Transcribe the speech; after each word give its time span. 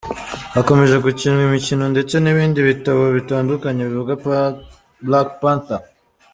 Hakomeje 0.55 0.95
gukinwa 1.05 1.41
imikino 1.49 1.83
ndetse 1.93 2.15
n’ibindi 2.19 2.59
bitabo 2.69 3.01
bitandukanye 3.15 3.81
bivuga 3.89 4.13
Black 5.05 5.29
Panther. 5.41 5.81